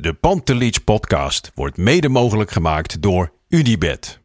[0.00, 4.20] De Pantelich podcast wordt mede mogelijk gemaakt door Unibed.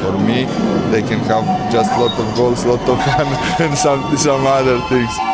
[0.00, 0.46] For me,
[0.90, 3.26] they can have just lot of goals, lot of fun,
[3.66, 5.33] and some some other things.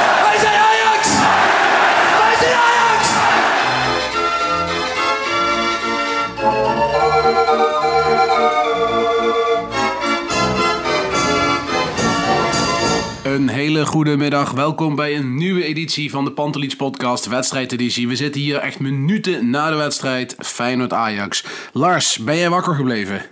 [13.31, 14.51] Een hele goede middag.
[14.51, 18.07] Welkom bij een nieuwe editie van de Pantelich Podcast, wedstrijdeditie.
[18.07, 21.45] We zitten hier echt minuten na de wedstrijd Feyenoord-Ajax.
[21.73, 23.25] Lars, ben jij wakker gebleven?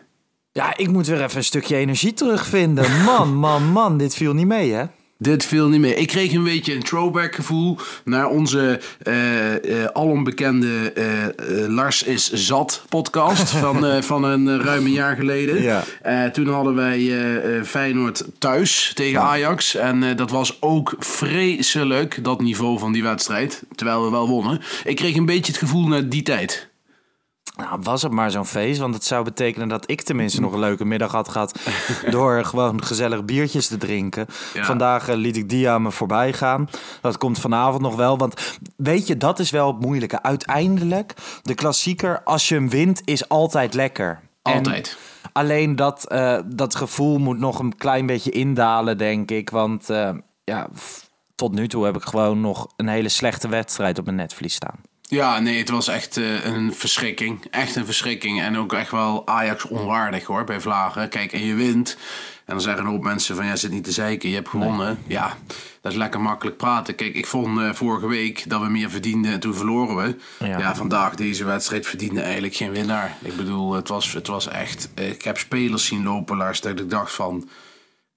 [0.51, 3.03] Ja, ik moet weer even een stukje energie terugvinden.
[3.03, 4.83] Man, man, man, dit viel niet mee, hè?
[5.21, 5.97] Dit viel niet meer.
[5.97, 12.83] Ik kreeg een beetje een throwback gevoel naar onze eh, alombekende eh, Lars is zat
[12.89, 15.61] podcast van, van een ruim een jaar geleden.
[15.61, 15.83] Ja.
[16.29, 17.11] Toen hadden wij
[17.65, 19.75] Feyenoord thuis tegen Ajax.
[19.75, 23.63] En dat was ook vreselijk, dat niveau van die wedstrijd.
[23.75, 24.61] Terwijl we wel wonnen.
[24.83, 26.68] Ik kreeg een beetje het gevoel naar die tijd.
[27.59, 30.59] Nou, was het maar zo'n feest, want het zou betekenen dat ik tenminste nog een
[30.59, 31.59] leuke middag had gehad
[32.09, 34.25] door gewoon gezellig biertjes te drinken.
[34.53, 34.63] Ja.
[34.63, 36.69] Vandaag eh, liet ik die aan me voorbij gaan.
[37.01, 40.21] Dat komt vanavond nog wel, want weet je, dat is wel het moeilijke.
[40.23, 44.19] Uiteindelijk, de klassieker, als je hem wint, is altijd lekker.
[44.43, 44.97] En Altijd.
[45.31, 49.49] alleen dat, eh, dat gevoel moet nog een klein beetje indalen, denk ik.
[49.49, 50.11] Want eh,
[50.43, 50.67] ja,
[51.35, 54.81] tot nu toe heb ik gewoon nog een hele slechte wedstrijd op mijn netvlies staan.
[55.09, 57.45] Ja, nee, het was echt eh, een verschrikking.
[57.51, 58.41] Echt een verschrikking.
[58.41, 61.09] En ook echt wel Ajax onwaardig hoor, bij Vlagen.
[61.09, 61.97] Kijk, en je wint.
[62.45, 64.99] En dan zeggen een hoop mensen van, ja, zit niet te zeiken, je hebt gewonnen.
[65.07, 65.37] Ja,
[65.81, 66.95] dat is lekker makkelijk praten.
[66.95, 70.15] Kijk, ik vond eh, vorige week dat we meer verdienden en toen verloren we.
[70.45, 70.59] Ja.
[70.59, 73.17] Ja, vandaag, deze wedstrijd, verdiende eigenlijk geen winnaar.
[73.21, 74.89] Ik bedoel, het was, het was echt...
[74.95, 77.49] eh, ik heb spelers zien lopen, Lars, dat ik dacht van...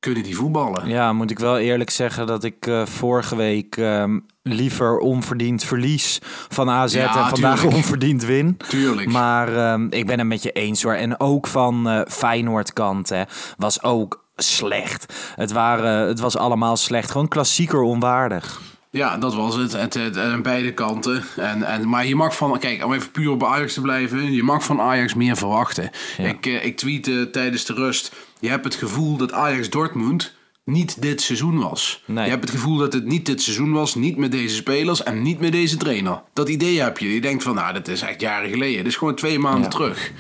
[0.03, 0.89] Kunnen die voetballen?
[0.89, 6.19] Ja, moet ik wel eerlijk zeggen dat ik eh, vorige week ehm, liever onverdiend verlies
[6.49, 7.77] van AZ Ja, en vandaag tuurlijk.
[7.77, 8.57] onverdiend win.
[8.69, 9.09] Tuurlijk.
[9.09, 10.95] Maar ehm, ik ben het met je eens hoor.
[10.95, 13.23] En ook van eh Feyenoord kant hè,
[13.57, 15.33] was ook slecht.
[15.35, 17.11] Het, waren, het was allemaal slecht.
[17.11, 18.61] Gewoon klassieker onwaardig.
[18.91, 19.73] Ja, dat was het.
[19.73, 21.25] Het, het, aan beide kanten.
[21.37, 24.43] En, en, maar je mag van, kijk, om even puur op Ajax te blijven, je
[24.43, 25.91] mag van Ajax meer verwachten.
[26.19, 31.03] Ik, eh, ik tweette tijdens de rust, je hebt het gevoel dat Ajax Dortmund niet
[31.03, 32.03] dit seizoen was.
[32.07, 32.25] Nee.
[32.25, 35.23] Je hebt het gevoel dat het niet dit seizoen was, niet met deze spelers en
[35.23, 36.23] niet met deze trainer.
[36.33, 37.15] Dat idee heb je.
[37.15, 38.77] Je denkt van, nou, dat is echt jaren geleden.
[38.77, 39.69] Dit is gewoon twee maanden Ja.
[39.69, 40.13] terug.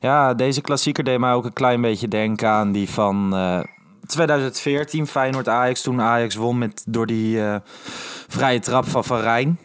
[0.00, 3.60] Ja, deze klassieker deed mij ook een klein beetje denken aan die van eh,
[4.06, 5.82] 2014, Feyenoord-Ajax.
[5.82, 7.56] Toen Ajax won met, door die eh,
[8.28, 9.58] vrije trap van Van Rijn.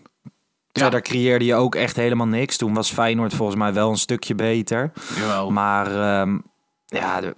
[0.71, 2.57] Verder creëerde je ook echt helemaal niks.
[2.57, 4.91] Toen was Feyenoord volgens mij wel een stukje beter.
[5.15, 5.51] Jawel.
[5.51, 6.37] Maar ehm,
[6.85, 7.35] ja, de-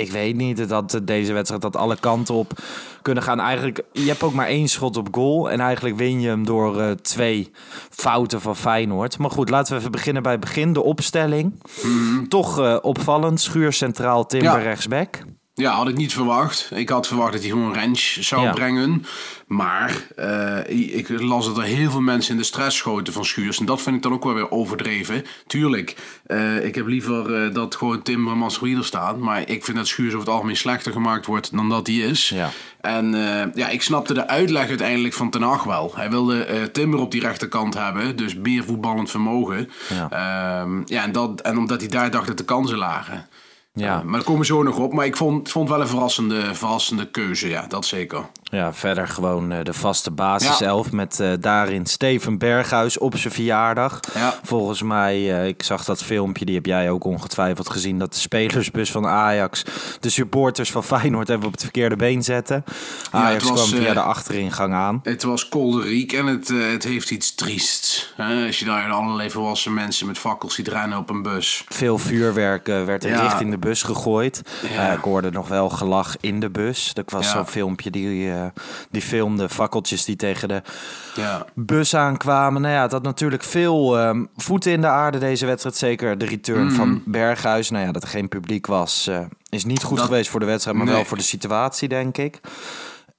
[0.00, 2.52] ik weet niet dat deze wedstrijd dat alle kanten op
[3.02, 3.40] kunnen gaan.
[3.40, 5.50] Eigenlijk, je hebt ook maar één schot op goal.
[5.50, 7.50] En eigenlijk win je hem door eh, twee
[7.90, 9.18] fouten van Feyenoord.
[9.18, 10.72] Maar goed, laten we even beginnen bij het begin.
[10.72, 11.62] De opstelling.
[12.28, 13.40] Toch eh, opvallend.
[13.40, 14.58] Schuur centraal, Timber Mhm.
[14.58, 14.64] Ja.
[14.64, 15.18] rechtsback.
[15.58, 16.70] Ja, had ik niet verwacht.
[16.74, 18.52] Ik had verwacht dat hij gewoon Rens zou Ja.
[18.52, 19.04] brengen.
[19.46, 23.58] Maar eh, ik las dat er heel veel mensen in de stress schoten van Schuurs.
[23.58, 25.24] En dat vind ik dan ook wel weer overdreven.
[25.46, 25.96] Tuurlijk,
[26.26, 29.18] eh, ik heb liever eh, dat gewoon Timmermans er staan.
[29.18, 32.28] Maar ik vind dat Schuurs over het algemeen slechter gemaakt wordt dan dat hij is.
[32.28, 32.50] Ja.
[32.80, 33.10] En
[33.54, 35.92] ja, ik snapte de uitleg uiteindelijk van Ten Hag wel.
[35.94, 38.16] Hij wilde Timber op die rechterkant hebben.
[38.16, 39.70] Dus meer voetballend vermogen.
[39.88, 40.08] Ja.
[40.10, 43.28] Ehm, ja, en, dat, en omdat hij daar dacht dat de kansen lagen.
[43.78, 43.98] Ja.
[43.98, 44.92] Uh, maar daar komen we zo nog op.
[44.92, 48.20] Maar ik vond, vond wel een verrassende, verrassende keuze, ja, dat zeker.
[48.42, 50.96] Ja, verder gewoon uh, de vaste basiself ja.
[50.96, 54.00] met uh, daarin Steven Berghuis op zijn verjaardag.
[54.14, 54.34] Ja.
[54.42, 58.90] Volgens mij, ik zag dat filmpje, die heb jij ook ongetwijfeld gezien, dat de spelersbus
[58.90, 59.62] van Ajax
[60.00, 62.64] de supporters van Feyenoord even op het verkeerde been zetten.
[63.10, 65.00] Ajax ja, was, kwam via de achteringang aan.
[65.02, 68.12] Het was kolderiek en het, het heeft iets triests.
[68.16, 68.46] Hè?
[68.46, 71.64] Als je daar allerlei volwassen mensen met fakkels ziet rennen op een bus.
[71.68, 74.42] Veel vuurwerk werd er richting de bus gegooid.
[74.64, 76.92] Uh, ik hoorde nog wel gelach in de bus.
[76.94, 77.32] Er was ja.
[77.32, 78.44] zo'n filmpje die, uh,
[78.90, 80.62] die filmde fakkeltjes die tegen de
[81.14, 81.44] ja.
[81.54, 82.62] bus aankwamen.
[82.62, 85.76] Nou ja, het had natuurlijk veel um, voeten in de aarde deze wedstrijd.
[85.76, 86.70] Zeker de return Mm.
[86.70, 87.70] van Berghuis.
[87.70, 89.18] Nou ja, dat er geen publiek was, uh,
[89.48, 90.94] is niet goed Dat- geweest voor de wedstrijd, maar Nee.
[90.94, 92.40] wel voor de situatie, denk ik.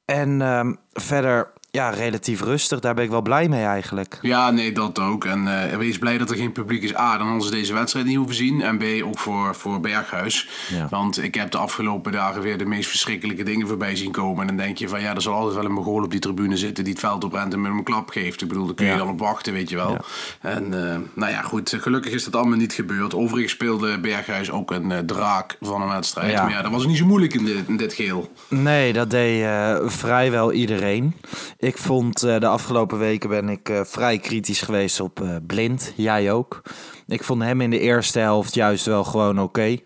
[0.05, 2.79] En ehm, verder, ja, relatief rustig.
[2.79, 4.17] Daar ben ik wel blij mee eigenlijk.
[4.21, 5.25] Ja, nee, dat ook.
[5.25, 6.95] En eh, wees blij dat er geen publiek is.
[6.95, 8.61] A, dan hadden ze deze wedstrijd niet hoeven zien.
[8.61, 10.49] En B, ook voor, voor Berghuis.
[10.69, 10.87] Ja.
[10.89, 14.41] Want ik heb de afgelopen dagen weer de meest verschrikkelijke dingen voorbij zien komen.
[14.41, 16.57] En dan denk je van, ja, er zal altijd wel een Mongool op die tribune
[16.57, 16.83] zitten...
[16.83, 18.41] die het veld oprent en met hem een klap geeft.
[18.41, 18.97] Ik bedoel, daar kun je Ja.
[18.97, 19.97] dan op wachten, weet je wel.
[20.41, 23.15] En eh, nou ja, goed, gelukkig is dat allemaal niet gebeurd.
[23.15, 26.31] Overigens speelde Berghuis ook een eh, draak van een wedstrijd.
[26.31, 26.41] Ja.
[26.43, 28.31] Maar ja, dat was niet zo moeilijk in dit, in dit geel.
[28.47, 29.45] Nee, dat deed
[29.85, 31.15] vrijwel iedereen.
[31.59, 35.93] Ik vond eh, de afgelopen weken ben ik eh, vrij kritisch geweest op eh, Blind.
[35.95, 36.61] Jij ook.
[37.07, 39.77] Ik vond hem in de eerste helft juist wel gewoon oké.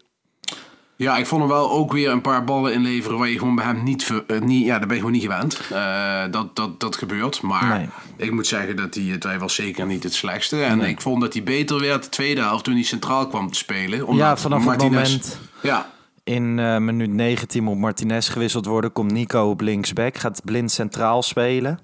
[0.96, 3.66] Ja, ik vond hem wel ook weer een paar ballen inleveren waar je gewoon bij
[3.66, 5.60] hem niet, ver- niet ja, daar ben je gewoon niet gewend.
[5.72, 7.42] Eh, dat, dat, dat gebeurt.
[7.42, 7.88] Maar Nee.
[8.18, 10.64] ik moet zeggen dat hij, het- was zeker niet het slechtste.
[10.64, 10.90] En Nee.
[10.90, 13.98] ik vond dat hij beter werd de tweede helft toen hij centraal kwam te spelen.
[14.00, 15.92] Ja, Omdat vanaf het Martinez- moment Ja,
[16.24, 18.92] in eh, minuut 19 moet Martinez gewisseld worden.
[18.92, 20.18] Komt Nico op linksback.
[20.18, 21.80] Gaat Blind centraal spelen.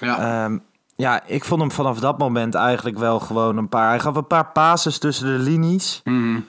[0.00, 0.44] ja.
[0.44, 0.58] Ehm,
[0.96, 3.88] ja, ik vond hem vanaf dat moment eigenlijk wel gewoon een paar...
[3.88, 6.00] Hij gaf een paar passes tussen de linies.
[6.04, 6.40] Mhm.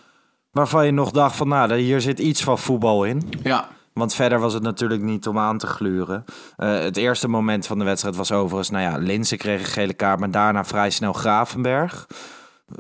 [0.52, 3.30] Waarvan je nog dacht van, nou, hier zit iets van voetbal in.
[3.44, 3.68] ja.
[3.94, 6.26] Want verder was het natuurlijk niet om aan te gluren.
[6.56, 8.70] Eh, het eerste moment van de wedstrijd was overigens...
[8.70, 12.08] Nou ja, Linse kreeg een gele kaart, maar daarna vrij snel Gravenberg.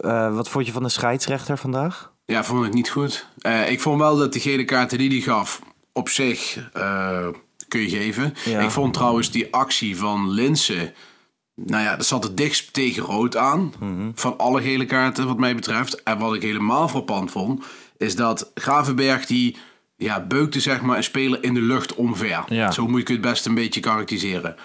[0.01, 2.11] Eh, wat vond je van de scheidsrechter vandaag?
[2.27, 3.27] Ja, vond ik niet goed.
[3.39, 5.61] Eh, ik vond wel dat die gele kaarten die hij gaf,
[5.93, 7.27] op zich eh,
[7.67, 8.33] kun je geven.
[8.45, 8.59] Ja.
[8.59, 10.93] Ik vond trouwens die actie van Linsen,
[11.55, 13.73] nou ja, dat zat het dichtst tegen rood aan.
[13.79, 14.11] Mhm.
[14.15, 16.03] Van alle gele kaarten, wat mij betreft.
[16.03, 17.65] En wat ik helemaal frappant vond,
[17.97, 19.57] is dat Gravenberg die
[19.97, 22.43] ja, beukte zeg maar een speler in de lucht omver.
[22.47, 22.71] Ja.
[22.71, 24.55] Zo moet je het best een beetje karakteriseren.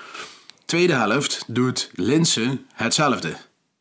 [0.64, 3.36] Tweede helft doet Linsen hetzelfde.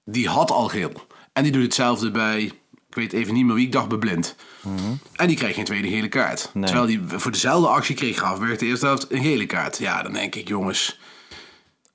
[0.05, 0.91] Die had al geel.
[1.33, 2.51] En die doet hetzelfde bij,
[2.91, 4.35] ik weet even niet meer wie, ik dacht beblind.
[5.15, 6.49] En die kreeg geen tweede gele kaart.
[6.53, 6.65] Nee.
[6.65, 9.77] Terwijl die voor dezelfde actie kreeg Gravenberg de eerste helft een gele kaart.
[9.77, 10.99] Ja, dan denk ik, jongens.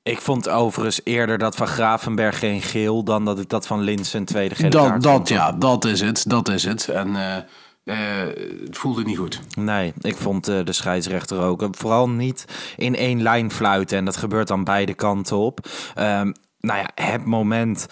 [0.02, 3.04] Ik vond overigens eerder dat van Gravenberg geen geel...
[3.04, 5.28] dan dat ik dat van Linse een tweede gele Dat, kaart dat, vond.
[5.28, 6.24] ja, dat is het.
[6.28, 6.88] Dat is het.
[6.88, 7.36] En eh,
[7.84, 8.34] eh,
[8.64, 9.40] het voelde niet goed.
[9.58, 11.68] Nee, ik vond eh, de scheidsrechter ook.
[11.70, 12.44] Vooral niet
[12.76, 13.98] in één lijn fluiten.
[13.98, 15.68] En dat gebeurt dan beide kanten op.
[15.94, 17.86] Ehm, nou ja, het moment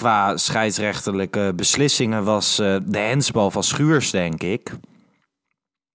[0.00, 4.70] qua scheidsrechterlijke beslissingen was eh, de hensbal van Schuurs, denk ik.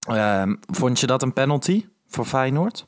[0.08, 2.86] Ehm, vond je dat een penalty voor Feyenoord?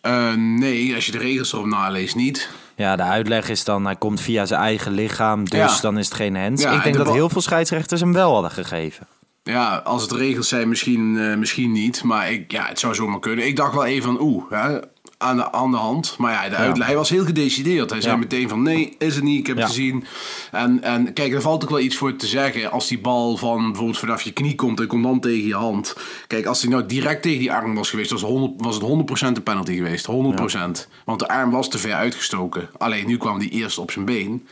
[0.00, 2.50] Eh, nee, als je de regels erop naleest, niet.
[2.74, 5.80] Ja, de uitleg is dan, hij komt via zijn eigen lichaam, dus Ja.
[5.80, 6.62] dan is het geen hens.
[6.62, 9.06] Ja, ik en denk de dat heel veel scheidsrechters hem wel hadden gegeven.
[9.42, 12.02] Ja, als het regels zijn, misschien, eh, misschien niet.
[12.04, 13.46] Maar ik, ja, het zou zomaar kunnen.
[13.46, 14.78] Ik dacht wel even van oeh, hè,
[15.20, 16.14] aan, de, aan de hand.
[16.18, 17.90] Maar ja, de uitleg, hij was heel gedecideerd.
[17.90, 19.62] Hij zei meteen van nee, is het niet, ik heb Ja.
[19.62, 20.04] het gezien.
[20.52, 22.70] En, en kijk, er valt ook wel iets voor te zeggen.
[22.70, 25.96] Als die bal van bijvoorbeeld vanaf je knie komt en komt dan tegen je hand.
[26.26, 29.36] Kijk, als die nou direct tegen die arm was geweest, was, 100, was het 100%
[29.36, 30.06] een penalty geweest.
[30.06, 30.88] 100%.
[31.04, 32.68] Want de arm was te ver uitgestoken.
[32.78, 34.46] Alleen nu kwam die eerst op zijn been.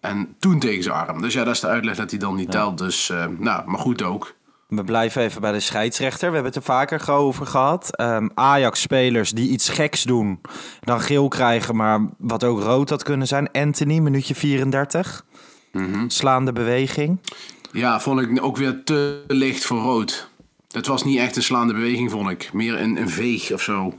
[0.00, 1.22] En toen tegen zijn arm.
[1.22, 2.78] Dus ja, dat is de uitleg dat hij dan niet telt.
[2.78, 4.34] Dus, eh, nou, maar goed ook.
[4.76, 6.28] We blijven even bij de scheidsrechter.
[6.28, 7.96] We hebben het er vaker over gehad.
[7.96, 10.40] Ehm, Ajax-spelers die iets geks doen,
[10.80, 13.50] dan geel krijgen, maar wat ook rood had kunnen zijn.
[13.52, 15.24] Anthony, minuutje 34.
[16.06, 17.18] Slaande beweging.
[17.72, 20.28] Ja, vond ik ook weer te licht voor rood.
[20.70, 22.50] Het was niet echt een slaande beweging, vond ik.
[22.52, 23.94] Meer een, een veeg of zo.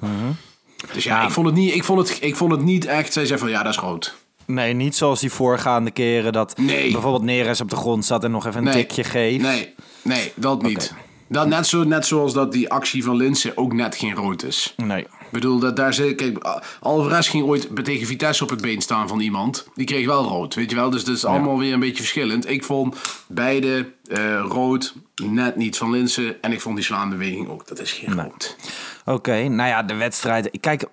[0.94, 1.26] Dus ja, Ja.
[1.26, 3.14] Ik, vond het niet, ik, vond het, ik vond het niet echt...
[3.14, 4.16] Zij zei van, ja, dat is rood.
[4.46, 6.92] Nee, niet zoals die voorgaande keren dat Nee.
[6.92, 8.86] bijvoorbeeld Neres op de grond zat en nog even een Nee.
[8.86, 9.42] tikje geeft.
[9.44, 9.74] Nee,
[10.06, 10.94] nee, dat niet.
[11.28, 14.74] Dat, net, zo, net zoals dat die actie van Linsen ook net geen rood is.
[14.78, 15.02] Nee.
[15.02, 16.16] Ik bedoel, dat daar zit...
[16.16, 19.68] Kijk, Alvarez ging ooit tegen Vitesse op het been staan van iemand.
[19.76, 20.90] Die kreeg wel rood, weet je wel.
[20.90, 22.50] Dus dat is allemaal weer een beetje verschillend.
[22.50, 22.96] Ik vond
[23.28, 24.94] beide eh, rood,
[25.24, 26.42] net niet van Linsen.
[26.42, 27.68] En ik vond die slaande beweging ook.
[27.68, 28.56] Dat is geen rood.
[29.06, 30.58] Oké, nou ja, de wedstrijd.
[30.60, 30.86] Kijk,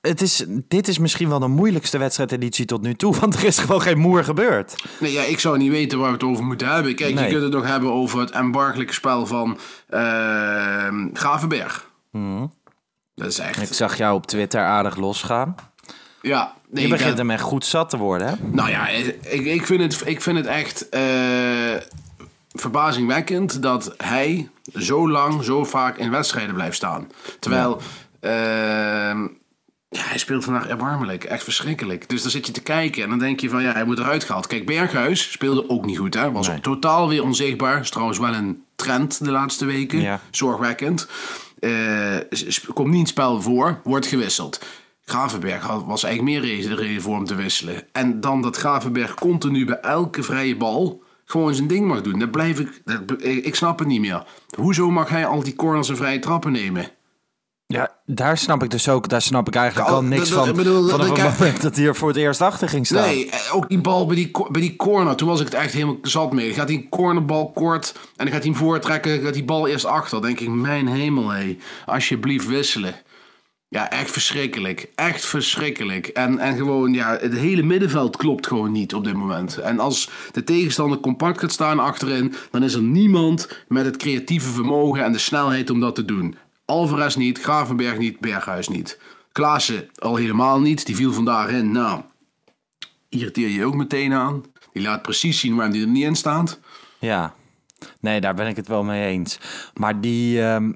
[0.00, 3.14] het is, dit is misschien wel de moeilijkste wedstrijdeditie tot nu toe.
[3.20, 4.74] Want er is gewoon geen moer gebeurd.
[5.00, 6.94] Nee, ja, ik zou niet weten waar we het over moeten hebben.
[6.94, 7.24] Kijk, Nee.
[7.24, 11.88] je kunt het nog hebben over het embargelijke spel van eh Gravenberg.
[13.14, 13.56] Dat is echt...
[13.56, 13.66] Mhm.
[13.66, 15.54] Ik zag jou op Twitter aardig losgaan.
[16.22, 18.34] Ja, nee, Je begint hem echt goed zat te worden, hè?
[18.50, 21.02] Nou ja, ik, ik, vind, het, ik vind het echt eh,
[22.52, 27.08] verbazingwekkend dat hij zo lang, zo vaak in wedstrijden blijft staan.
[27.38, 27.80] Terwijl
[28.20, 29.26] ehm,
[29.90, 32.08] ja, hij speelt vandaag erbarmelijk, echt verschrikkelijk.
[32.08, 34.24] Dus dan zit je te kijken en dan denk je van ja, hij moet eruit
[34.24, 34.46] gehaald.
[34.46, 36.32] Kijk, Berghuis speelde ook niet goed, hè?
[36.32, 37.80] Was totaal weer onzichtbaar.
[37.80, 40.00] Is trouwens wel een trend de laatste weken.
[40.00, 40.20] Ja.
[40.30, 41.08] Zorgwekkend.
[42.30, 44.64] Sp- komt niet in het spel voor, wordt gewisseld.
[45.04, 47.82] Gravenberg had- was eigenlijk meer reden, de reden voor hem te wisselen.
[47.92, 52.18] En dan dat Gravenberg continu bij elke vrije bal gewoon zijn ding mag doen.
[52.18, 54.24] Dat blijf ik, dat, ik, ik snap het niet meer.
[54.56, 56.90] Hoezo mag hij al die corners en vrije trappen nemen?
[57.72, 59.08] Ja, daar snap ik dus ook.
[59.08, 60.52] Daar snap ik eigenlijk al niks van.
[60.52, 63.04] bedoel, vanaf dat- het kijk- dat hij er voor het eerst achter ging staan.
[63.06, 65.16] Nee, eh, ook die bal bij die, bij die corner.
[65.16, 66.46] Toen was ik het echt helemaal zat mee.
[66.46, 69.20] Dan gaat die cornerbal kort en dan gaat hij hem voortrekken.
[69.22, 70.10] Gaat die bal eerst achter.
[70.20, 71.56] Dan denk ik, mijn hemel hé.
[71.86, 72.94] Alsjeblieft wisselen.
[73.68, 74.88] Ja, echt verschrikkelijk.
[74.94, 76.06] Echt verschrikkelijk.
[76.06, 79.58] En, en gewoon, ja, het hele middenveld klopt gewoon niet op dit moment.
[79.58, 84.50] En als de tegenstander compact gaat staan achterin, dan is er niemand met het creatieve
[84.50, 86.36] vermogen en de snelheid om dat te doen.
[86.70, 88.98] Alvarez niet, Gravenberg niet, Berghuis niet.
[89.32, 90.86] Klaassen al helemaal niet.
[90.86, 91.72] Die viel vandaag in.
[91.72, 92.00] Nou,
[93.08, 94.44] irriteer je ook meteen aan.
[94.72, 96.60] Die laat precies zien waarom die er niet in staat.
[96.98, 97.34] Ja,
[98.00, 99.38] nee, daar ben ik het wel mee eens.
[99.74, 100.42] Maar die.
[100.42, 100.72] ehm,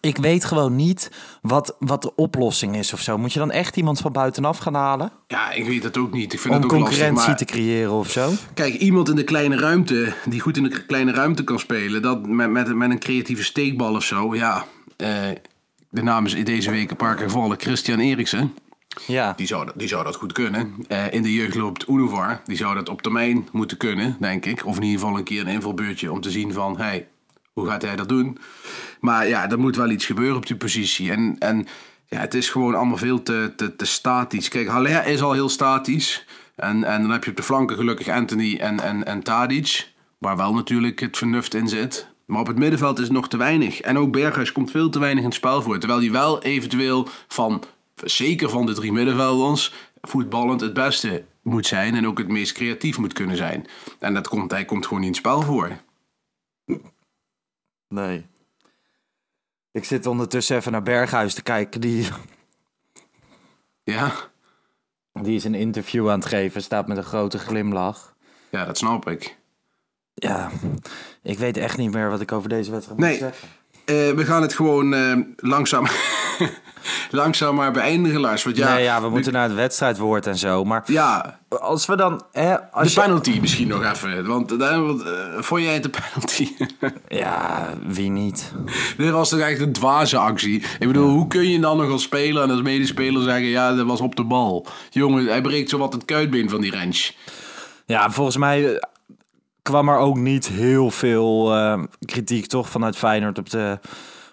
[0.00, 1.10] ik weet gewoon niet
[1.42, 3.18] wat, wat de oplossing is of zo.
[3.18, 5.12] Moet je dan echt iemand van buitenaf gaan halen?
[5.26, 6.32] Ja, ik weet het ook niet.
[6.32, 6.88] Ik vind Om het ook lastig.
[6.88, 8.30] concurrentie Maar te creëren of zo?
[8.54, 12.26] kijk, iemand in de kleine ruimte, die goed in de kleine ruimte kan spelen, dat
[12.26, 14.34] met, met, met een creatieve steekbal of zo.
[14.34, 14.64] Ja,
[14.96, 15.08] eh,
[15.90, 17.60] de naam is deze week een paar keer gevallen.
[17.60, 18.54] Christian Eriksen.
[19.06, 19.32] Ja.
[19.36, 20.74] Die zou, dat- die zou dat goed kunnen.
[20.88, 22.40] Eh, in de jeugd loopt Unovar.
[22.44, 24.66] Die zou dat op termijn moeten kunnen, denk ik.
[24.66, 26.78] Of in ieder geval een keer een invalbeurtje om te zien van...
[26.78, 27.06] Hey,
[27.58, 28.38] hoe gaat hij dat doen?
[29.00, 31.10] Maar ja, er moet wel iets gebeuren op die positie.
[31.10, 31.66] En, en
[32.06, 34.48] ja, het is gewoon allemaal veel te, te, te statisch.
[34.48, 36.26] Kijk, Haller is al heel statisch.
[36.56, 39.92] En, en dan heb je op de flanken gelukkig Anthony en, en, en Tadic.
[40.18, 42.08] Waar wel natuurlijk het vernuft in zit.
[42.24, 43.80] Maar op het middenveld is het nog te weinig.
[43.80, 45.78] En ook Berghuis komt veel te weinig in het spel voor.
[45.78, 47.62] Terwijl hij wel eventueel van,
[48.04, 51.94] zeker van de drie middenvelders, voetballend het beste moet zijn.
[51.94, 53.66] En ook het meest creatief moet kunnen zijn.
[53.98, 55.78] En dat komt, hij komt gewoon niet in het spel voor.
[57.88, 58.26] Nee.
[59.72, 61.80] Ik zit ondertussen even naar Berghuis te kijken.
[61.80, 62.08] Die,
[63.82, 64.12] Ja,
[65.12, 66.62] die is een interview aan het geven.
[66.62, 68.16] Staat met een grote glimlach.
[68.50, 69.36] ja dat snap ik.
[70.14, 70.50] Ja,
[71.22, 73.10] ik weet echt niet meer wat ik over deze wedstrijd Nee.
[73.10, 73.48] moet zeggen.
[73.88, 75.86] Eh, we gaan het gewoon eh, langzaam,
[77.10, 78.44] langzaam maar beëindigen, Lars.
[78.44, 80.64] Want ja, nee, ja, we moeten naar het wedstrijdwoord en zo.
[80.64, 82.22] Maar ja als we dan...
[82.32, 84.26] Hè, als de je- penalty misschien nog even.
[84.26, 86.48] Want uh, eh, vond jij het de penalty?
[87.08, 88.52] Ja, wie niet?
[88.96, 90.62] Dit was toch echt een dwaze actie.
[90.78, 93.46] Ik bedoel, hoe kun je dan nog als speler en als medespeler zeggen...
[93.46, 94.66] ja, dat was op de bal.
[94.90, 97.10] Jongen, hij breekt zowat het kuitbeen van die ranch.
[97.86, 98.80] Ja, volgens mij
[99.68, 103.78] kwam er ook niet heel veel eh, kritiek toch vanuit Feyenoord op de,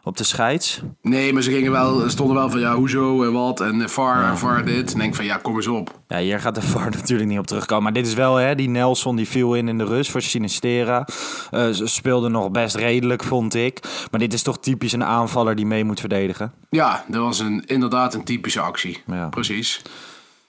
[0.03, 0.81] op de scheids.
[1.01, 4.65] Nee, maar ze gingen wel, stonden wel van ja, hoezo en wat en en VAR
[4.65, 4.93] dit.
[4.93, 5.99] En denk van ja, kom eens op.
[6.07, 7.83] Ja, hier gaat de VAR natuurlijk niet op terugkomen.
[7.83, 11.07] Maar dit is wel, hè, die Nelson die viel in in de rust voor Sinistera.
[11.51, 13.79] Eh, ze speelde nog best redelijk, vond ik.
[14.11, 16.53] Maar dit is toch typisch een aanvaller die mee moet verdedigen.
[16.69, 19.03] Ja, dat was een, inderdaad een typische actie.
[19.07, 19.29] Ja.
[19.29, 19.81] Precies.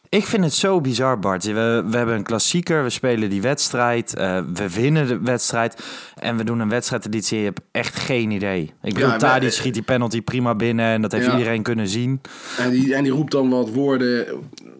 [0.08, 1.44] Ik vind het zo bizar, Bart.
[1.44, 5.82] We, we hebben een klassieker, we spelen die wedstrijd, eh, we winnen de wedstrijd
[6.14, 7.38] en we doen een wedstrijdeditie.
[7.38, 8.72] Je hebt echt geen idee.
[8.82, 11.32] Ik bedoel, Ja, Tadic maar- schiet die penalty prima binnen en dat heeft Ja.
[11.38, 12.20] iedereen kunnen zien.
[12.58, 14.26] En die, en die roept dan wat woorden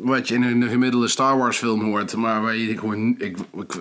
[0.00, 2.16] wat je in een gemiddelde Star Wars film hoort.
[2.16, 2.68] Maar waar je.
[2.68, 2.80] Ik,
[3.18, 3.37] ik-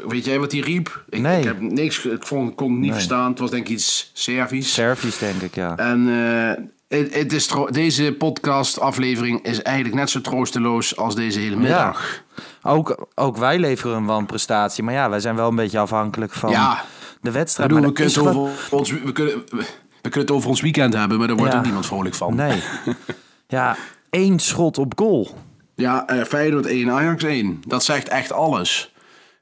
[0.08, 1.04] weet jij wat hij riep?
[1.10, 1.38] Ik, Nee.
[1.40, 2.06] ik heb niks...
[2.06, 2.94] Ik vond, kon het niet Nee.
[2.94, 3.30] verstaan.
[3.30, 4.74] Het was denk ik iets Servisch.
[4.74, 5.78] Servies, denk ik, ja.
[5.78, 6.64] En eh,
[7.12, 12.24] het, is deze podcast-aflevering is eigenlijk net zo troosteloos als deze hele middag.
[12.64, 16.50] Ook, ook wij leveren een wanprestatie, maar ja, wij zijn wel een beetje afhankelijk van
[16.50, 16.84] Ja.
[17.22, 17.70] de wedstrijd.
[17.70, 19.66] bedoel, we kunnen, het is over ons, we, kunnen, we
[20.02, 21.58] kunnen het over ons weekend hebben, maar daar wordt Ja.
[21.58, 22.36] ook niemand vrolijk van.
[22.36, 22.62] Nee.
[23.48, 23.76] ja,
[24.10, 25.28] één schot op goal.
[25.76, 27.62] Ja, eh, Feyenoord 1, Ajax 1.
[27.68, 28.94] Dat zegt echt alles.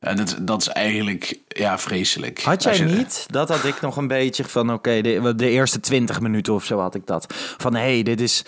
[0.04, 2.42] En dat, dat is eigenlijk ja, vreselijk.
[2.42, 3.26] Had jij je- niet?
[3.30, 6.80] Dat had ik nog een beetje van, oké, de, de eerste 20 minuten of zo
[6.80, 7.34] had ik dat.
[7.58, 8.44] Van, hé, hey, dit is...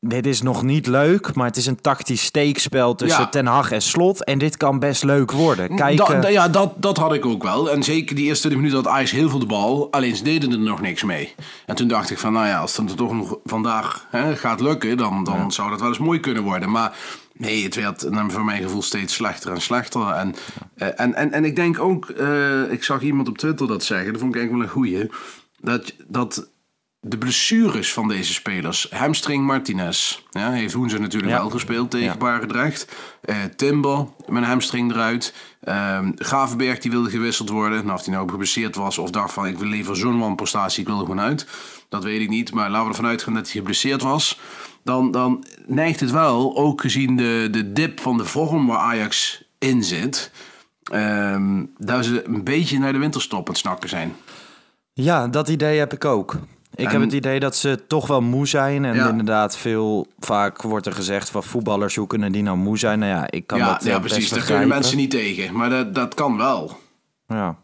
[0.00, 3.28] dit is nog niet leuk, maar het is een tactisch steekspel tussen Ja.
[3.28, 4.24] Ten Hag en Slot.
[4.24, 5.76] En dit kan best leuk worden.
[5.76, 7.70] Kijk, Da- eh, ja, dat, dat had ik ook wel.
[7.70, 9.88] En zeker die eerste 20 minuten had Ajax heel veel de bal.
[9.90, 11.34] Alleen ze deden er nog niks mee.
[11.66, 14.60] En toen dacht ik van, nou ja, als het dan toch nog vandaag hè, gaat
[14.60, 14.96] lukken...
[14.96, 16.70] dan, dan zou dat wel eens mooi kunnen worden.
[16.70, 16.96] Maar
[17.38, 20.08] nee, het werd voor mijn gevoel steeds slechter en slechter.
[20.08, 20.34] En,
[20.74, 24.12] eh, en, en, en ik denk ook, eh, ik zag iemand op Twitter dat zeggen...
[24.12, 25.10] dat vond ik eigenlijk wel een goeie...
[25.60, 26.50] dat, dat
[27.08, 28.86] de blessures van deze spelers.
[28.90, 30.20] Hamstring Martinez.
[30.30, 31.38] Ja, heeft Hoenze natuurlijk Ja.
[31.38, 32.16] wel gespeeld tegen Ja.
[32.16, 32.88] Barendrecht.
[33.20, 35.34] Eh Timber met een hamstring eruit.
[35.60, 37.84] Ehm Gravenberg die wilde gewisseld worden.
[37.84, 40.86] Nou, of hij nou geblesseerd was of dacht van ik wil liever zo'n wanprestatie, ik
[40.86, 41.46] wil er gewoon uit.
[41.88, 42.52] Dat weet ik niet.
[42.52, 44.40] Maar laten we ervan uitgaan dat hij geblesseerd was.
[44.84, 49.44] Dan, dan neigt het wel, ook gezien de, de dip van de vorm waar Ajax
[49.58, 50.30] in zit...
[50.92, 54.16] ehm, dat ze een beetje naar de winterstop aan het snakken zijn.
[54.92, 56.36] Ja, dat idee heb ik ook.
[56.76, 58.84] Ik En- heb het idee dat ze toch wel moe zijn.
[58.84, 59.08] En Ja.
[59.08, 62.98] inderdaad, veel vaak wordt er gezegd van voetballers, hoe kunnen die nou moe zijn?
[62.98, 64.28] Nou ja, ik kan ja, dat ja, precies.
[64.30, 65.54] Daar kunnen mensen niet tegen.
[65.56, 66.78] Maar dat, dat kan wel.
[67.26, 67.56] Ja.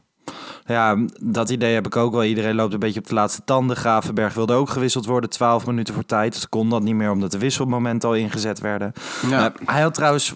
[0.66, 2.24] ja, dat idee heb ik ook wel.
[2.24, 3.76] Iedereen loopt een beetje op de laatste tanden.
[3.76, 6.32] Gravenberg wilde ook gewisseld worden, 12 minuten voor tijd.
[6.32, 8.92] Dus kon dat niet meer omdat de wisselmomenten al ingezet werden.
[9.30, 9.44] Ja.
[9.44, 10.34] Eh, hij had trouwens...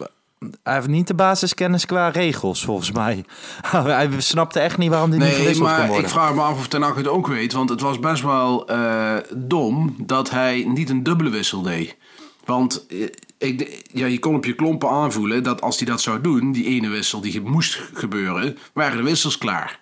[0.62, 3.24] Hij heeft niet de basiskennis qua regels, volgens mij.
[3.72, 6.04] hij snapte echt niet waarom hij niet Nee, gewisseld kon maar worden.
[6.04, 7.52] ik vraag me af of Ten Hag het ook weet.
[7.52, 11.96] Want het was best wel eh, dom dat hij niet een dubbele wissel deed.
[12.44, 16.20] Want eh, ik, ja, je kon op je klompen aanvoelen dat als hij dat zou
[16.20, 19.80] doen, die ene wissel die moest gebeuren, waren de wissels klaar.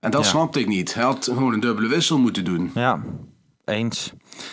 [0.00, 0.30] En dat Ja.
[0.30, 0.94] snapte ik niet.
[0.94, 2.70] Hij had gewoon een dubbele wissel moeten doen.
[2.74, 3.02] Ja,
[3.64, 4.12] eens.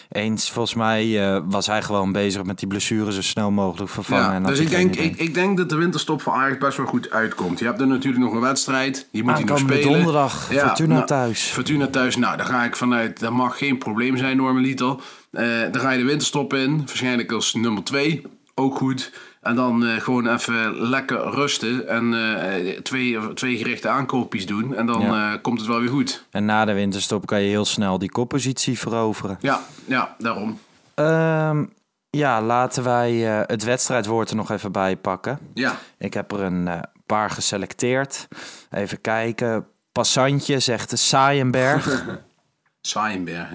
[0.10, 0.52] Eens.
[0.52, 4.26] Volgens mij eh, was hij gewoon bezig met die blessure zo snel mogelijk vervangen.
[4.26, 6.86] Ja, en dus ik denk, ik, ik denk dat de winterstop voor Ajax best wel
[6.86, 7.60] goed uitkomt.
[7.60, 9.08] Je hebt er natuurlijk nog een wedstrijd.
[9.12, 9.92] Die moet hij nog spelen.
[9.92, 11.42] donderdag, Fortuna nou, thuis.
[11.42, 12.16] Fortuna thuis.
[12.16, 13.20] Nou, daar ga ik vanuit.
[13.20, 14.96] Dat mag geen probleem zijn, normaliter.
[15.32, 16.78] Eh dan ga je de winterstop in.
[16.78, 18.22] Waarschijnlijk als nummer 2.
[18.60, 19.12] Ook goed.
[19.42, 21.88] En dan eh, gewoon even lekker rusten.
[21.88, 24.76] En eh, twee, twee gerichte aankoopjes doen.
[24.76, 25.34] En dan Ja.
[25.34, 26.26] eh, komt het wel weer goed.
[26.32, 29.38] En na de winterstop kan je heel snel die koppositie veroveren.
[29.42, 30.60] Ja, ja daarom.
[30.96, 31.66] Ehm,
[32.10, 33.14] ja, laten wij
[33.48, 35.40] het wedstrijdwoord er nog even bij pakken.
[35.54, 35.76] Ja.
[35.98, 36.70] Ik heb er een
[37.06, 38.28] paar geselecteerd.
[38.72, 39.66] Even kijken.
[39.92, 42.06] Passantje zegt Saaienberg.
[42.82, 43.48] Saaienberg,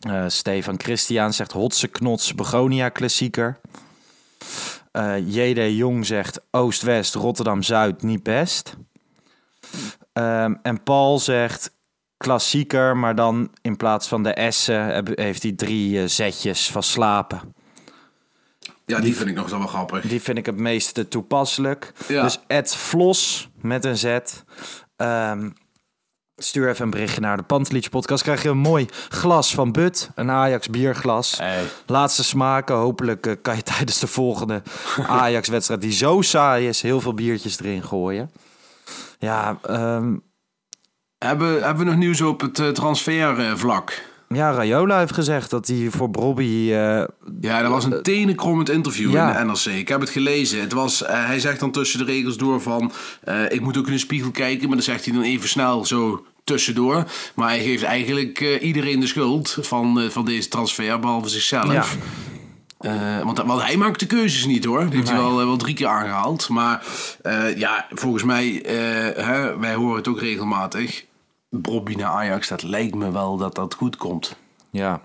[0.00, 0.28] ja.
[0.28, 3.58] Stefan Christian zegt Hotse Knots Begonia klassieker.
[4.92, 5.76] Eh J.D.
[5.76, 8.76] Jong zegt Oost-West Rotterdam-Zuid niet best.
[10.12, 11.78] Ehm, en Paul zegt
[12.16, 17.54] klassieker, maar dan in plaats van de S'en heeft hij drie eh, zetjes van slapen.
[18.86, 20.02] Ja, die vind ik nog wel grappig.
[20.02, 21.92] Die vind ik het meeste toepasselijk.
[22.08, 22.22] Ja.
[22.22, 24.18] Dus Ed Vlos met een Z.
[24.96, 25.50] Ehm,
[26.44, 28.22] stuur even een berichtje naar de Pantelich podcast.
[28.22, 30.10] Krijg je een mooi glas van But.
[30.14, 31.40] Een Ajax bierglas.
[31.86, 32.76] Laatste smaken.
[32.76, 34.62] Hopelijk eh, kan je tijdens de volgende
[35.06, 38.30] Ajax wedstrijd die zo saai is, heel veel biertjes erin gooien.
[39.18, 40.16] Ja, ehm,
[41.18, 44.02] Hebben, hebben we nog nieuws op het eh, transfervlak?
[44.28, 46.68] ja, Rayola heeft gezegd dat hij voor Bobby...
[46.72, 47.04] eh,
[47.40, 49.38] Ja, dat was een tenenkrommend interview ja.
[49.40, 49.78] in de NRC.
[49.78, 50.60] Ik heb het gelezen.
[50.60, 52.92] Het was, hij zegt dan tussen de regels door van...
[53.48, 56.24] ik moet ook in de spiegel kijken, maar dan zegt hij dan even snel zo
[56.44, 57.04] tussendoor.
[57.34, 61.72] Maar hij geeft eigenlijk eh, iedereen de schuld van, eh, van deze transfer, behalve zichzelf.
[61.72, 61.84] Ja.
[62.78, 64.84] Eh, want, want hij maakt de keuzes niet hoor.
[64.84, 66.48] Dat heeft hij wel, wel drie keer aangehaald.
[66.48, 66.84] Maar
[67.56, 68.62] ja, volgens mij,
[69.16, 71.04] hè, wij horen het ook regelmatig.
[71.50, 74.36] Bobby naar Ajax, dat lijkt me wel dat dat goed komt.
[74.70, 75.00] Ja.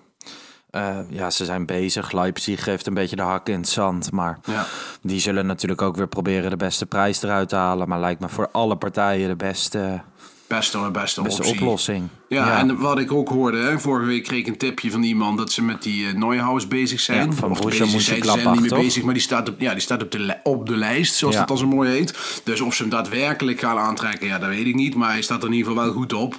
[1.09, 2.11] Ja, ze zijn bezig.
[2.11, 4.11] Leipzig geeft een beetje de hak in het zand.
[4.11, 4.65] Maar Ja.
[5.01, 7.87] die zullen natuurlijk ook weer proberen de beste prijs eruit te halen.
[7.87, 10.01] Maar lijkt me voor alle partijen de beste,
[10.47, 11.55] Beste, beste, beste optie.
[11.61, 12.07] oplossing.
[12.29, 15.37] Ja, en wat ik ook hoorde, hè, vorige week kreeg ik een tipje van iemand
[15.37, 17.29] dat ze met die uh, Neuhaus bezig zijn.
[17.29, 18.79] Ja, van Of Borussia bezig zijn, ze zijn niet meer toch?
[18.79, 21.39] bezig, maar die staat op, ja, die staat op, de, op de lijst, zoals Ja.
[21.39, 22.41] dat dan zo mooi heet.
[22.43, 24.95] Dus of ze hem daadwerkelijk gaan aantrekken, ja, dat weet ik niet.
[24.95, 26.33] Maar hij staat er in ieder geval wel goed op.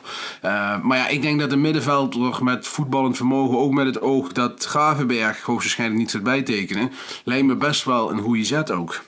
[0.45, 4.33] Uh, maar ja, ik denk dat de middenvelder met voetballend vermogen, ook met het oog
[4.33, 6.93] dat Gravenberg hoogstwaarschijnlijk niet gaat bijtekenen,
[7.25, 9.03] lijkt me best wel een goede zet ook.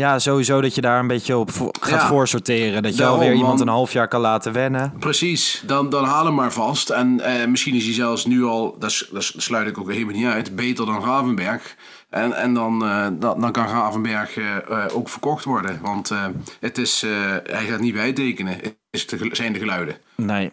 [0.00, 2.06] Ja, sowieso dat je daar een beetje op gaat Ja.
[2.06, 2.82] voorsorteren.
[2.82, 4.92] Dat je Daarom, alweer iemand een half jaar kan laten wennen.
[4.98, 6.90] Precies, dan, dan haal hem maar vast.
[6.90, 10.26] En eh, misschien is hij zelfs nu al, dat, dat sluit ik ook helemaal niet
[10.26, 11.76] uit, beter dan Gravenberg.
[12.10, 15.78] En, en dan, eh, dan, dan kan Gravenberg eh, eh, ook verkocht worden.
[15.82, 16.12] Want
[16.60, 17.00] het is,
[17.44, 19.96] hij gaat niet bijtekenen, is de, zijn de geluiden.
[20.14, 20.52] Nee,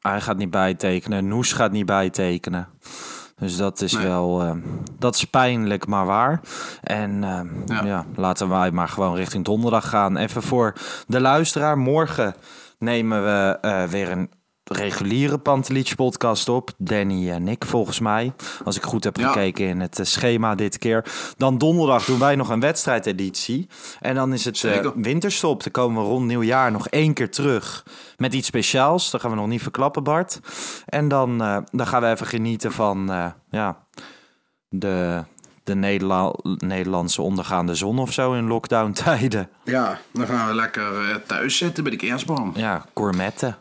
[0.00, 1.28] hij gaat niet bijtekenen.
[1.28, 2.68] Noes gaat niet bijtekenen.
[3.40, 4.06] Dus dat is Nee.
[4.06, 4.52] wel, eh,
[4.98, 6.40] dat is pijnlijk, maar waar.
[6.82, 8.04] En eh, ja.
[8.14, 10.16] laten wij maar gewoon richting donderdag gaan.
[10.16, 10.72] Even voor
[11.06, 11.78] de luisteraar.
[11.78, 12.34] Morgen
[12.78, 14.30] nemen we eh, weer een
[14.72, 16.70] reguliere Pantelic podcast op.
[16.78, 18.32] Danny en ik volgens mij.
[18.64, 19.28] Als ik goed heb Ja.
[19.32, 21.04] gekeken in het eh, schema dit keer.
[21.36, 23.68] Dan donderdag doen wij nog een wedstrijdeditie.
[24.00, 25.62] En dan is het eh, winterstop.
[25.62, 27.84] Dan komen we rond nieuwjaar nog één keer terug.
[28.16, 29.10] Met iets speciaals.
[29.10, 30.40] Dat gaan we nog niet verklappen Bart.
[30.86, 33.06] En dan, eh, dan gaan we even genieten van
[33.50, 33.86] ja,
[34.68, 35.24] de,
[35.64, 39.48] de Nederla- Nederlandse ondergaande zon of zo in lockdown tijden.
[39.64, 42.52] Ja, dan gaan we lekker thuis zitten bij de kerstboom.
[42.54, 43.56] Ja, gourmetten.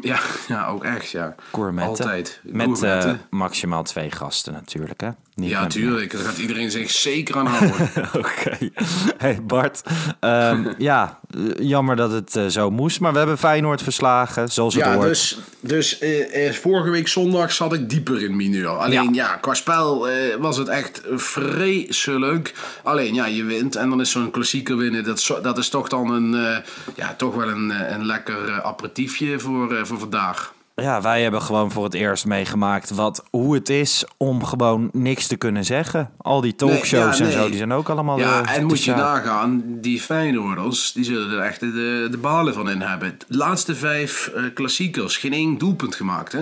[0.00, 1.34] Ja, ja, ook echt, ja.
[1.52, 2.04] Gourmetten.
[2.04, 2.40] Altijd.
[2.42, 5.08] Met eh, maximaal twee gasten natuurlijk, hè?
[5.34, 6.12] Niet Ja, tuurlijk.
[6.12, 7.88] Daar gaat iedereen zich zeker aan houden.
[8.22, 8.70] Oké.
[9.18, 9.82] Hey Bart,
[10.20, 11.20] ehm, ja,
[11.60, 15.08] jammer dat het eh, zo moest, maar we hebben Feyenoord verslagen, zoals het ja, hoort.
[15.08, 18.68] dus, dus eh, eh, vorige week zondag zat ik dieper in mineur.
[18.68, 22.54] Alleen ja, qua spel eh, was het echt vreselijk.
[22.82, 25.04] Alleen ja, je wint en dan is zo'n klassieker winnen.
[25.04, 26.56] Dat, dat is toch dan een, eh,
[26.94, 30.54] ja, toch wel een, eh, een lekker eh, aperitiefje voor, eh, voor vandaag.
[30.82, 35.26] Ja, wij hebben gewoon voor het eerst meegemaakt wat, hoe het is om gewoon niks
[35.26, 36.10] te kunnen zeggen.
[36.16, 38.18] Al die talkshows Nee, ja, en zo, die zijn ook allemaal...
[38.18, 42.54] Ja, eh, en moet je nagaan, die Feyenoorders, die zullen er echt de, de balen
[42.54, 43.18] van in hebben.
[43.28, 46.40] De laatste vijf eh, klassiekers, geen één doelpunt gemaakt, hè?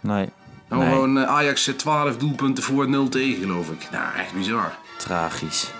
[0.00, 0.28] Nee,
[0.68, 3.88] Nou, nee, Gewoon eh, Ajax 12 doelpunten voor 0 tegen, geloof ik.
[3.92, 4.72] Nou, echt bizar.
[4.98, 5.70] tragisch.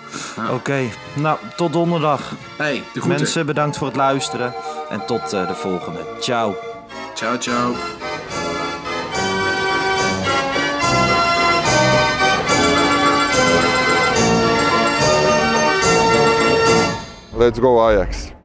[0.51, 2.33] Oké, nou, tot donderdag.
[2.57, 3.09] Hey, de groeten.
[3.09, 4.53] Mensen, bedankt voor het luisteren
[4.89, 5.99] en tot de volgende.
[6.19, 6.66] Ciao.
[7.17, 7.73] Ciao, ciao.
[17.33, 18.31] Let's go Ajax.